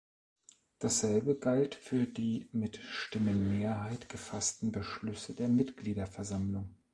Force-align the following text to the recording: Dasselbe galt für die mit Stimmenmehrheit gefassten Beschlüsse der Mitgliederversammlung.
Dasselbe 0.79 1.35
galt 1.35 1.75
für 1.75 2.05
die 2.07 2.49
mit 2.53 2.77
Stimmenmehrheit 2.77 4.09
gefassten 4.09 4.71
Beschlüsse 4.71 5.35
der 5.35 5.47
Mitgliederversammlung. 5.47 6.73